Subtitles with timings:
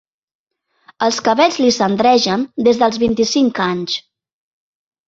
[1.07, 4.05] Els cabells li cendregen des dels vint-i-cinc anys.